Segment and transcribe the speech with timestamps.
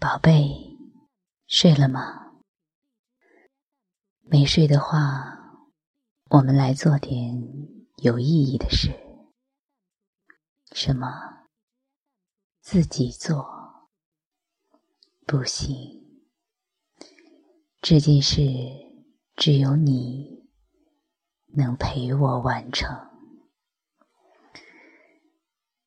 [0.00, 0.78] 宝贝，
[1.46, 2.40] 睡了吗？
[4.22, 5.38] 没睡的话，
[6.30, 7.36] 我们来做点
[7.96, 8.88] 有意义的事。
[10.72, 11.06] 什么？
[12.62, 13.46] 自己做？
[15.26, 15.68] 不行，
[17.82, 18.40] 这件事
[19.36, 20.48] 只有你
[21.48, 22.88] 能陪我完成。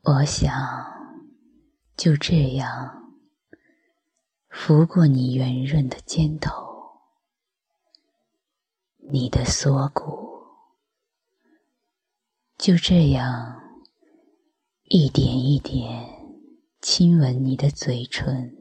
[0.04, 0.54] 我想，
[1.98, 3.03] 就这样。
[4.56, 7.02] 拂过你圆润的肩头，
[9.12, 10.46] 你的锁骨，
[12.58, 13.62] 就这样
[14.84, 16.08] 一点一点
[16.80, 18.56] 亲吻你的嘴唇，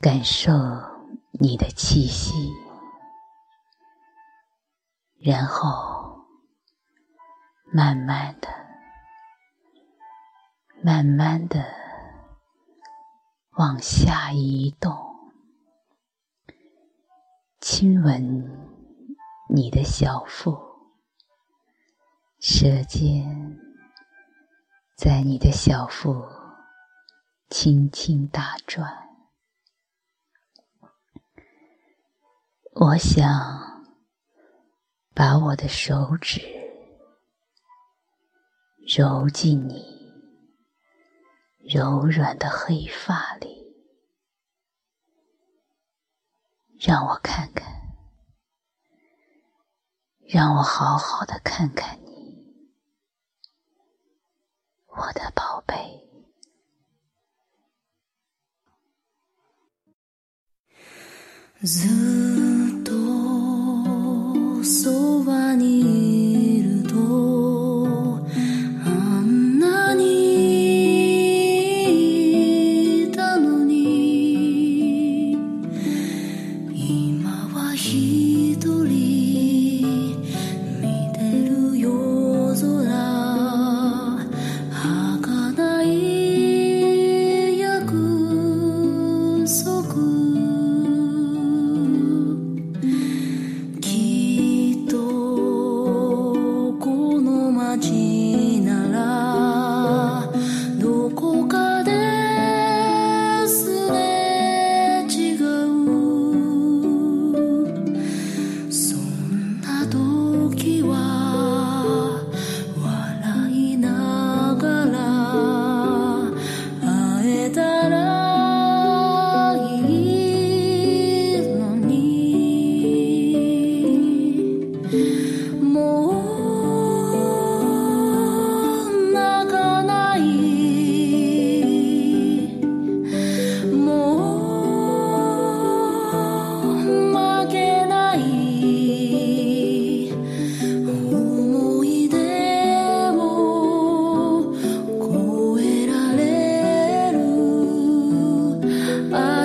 [0.00, 0.52] 感受
[1.32, 2.32] 你的气息，
[5.20, 6.26] 然后
[7.72, 8.48] 慢慢的、
[10.82, 11.79] 慢慢的。
[13.60, 14.96] 往下移动，
[17.60, 18.48] 亲吻
[19.50, 20.58] 你的小腹，
[22.38, 23.60] 舌尖
[24.96, 26.24] 在你的小腹
[27.50, 29.10] 轻轻打转。
[32.72, 33.92] 我想
[35.12, 36.40] 把我的手指
[38.96, 39.99] 揉进你。
[41.72, 43.64] 柔软的黑发里，
[46.80, 47.94] 让我看看，
[50.26, 52.72] 让我好好的看看你，
[54.88, 55.76] 我的宝贝。
[61.62, 62.29] ず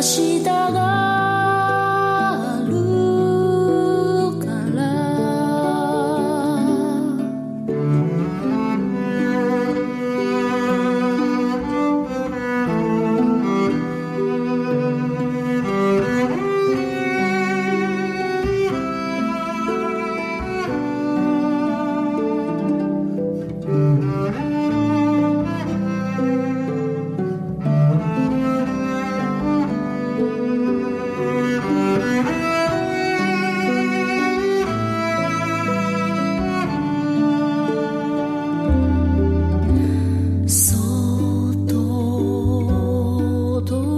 [0.05, 0.84] 祈祷。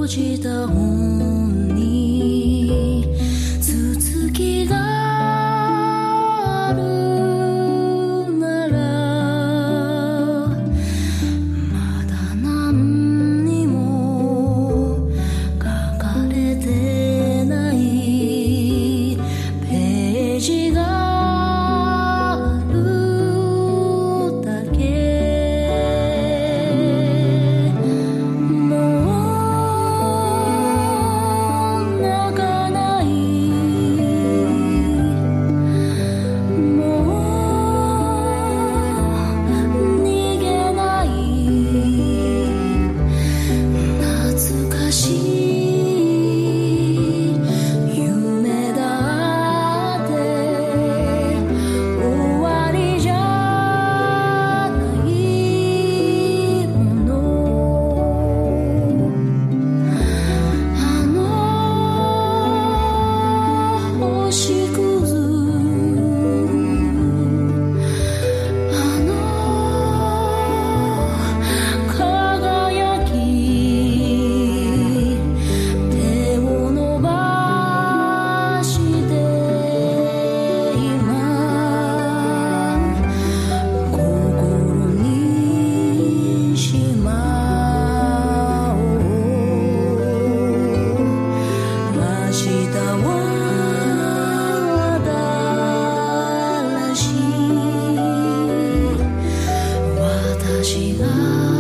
[0.08, 1.27] 记得我。
[100.64, 101.57] 柱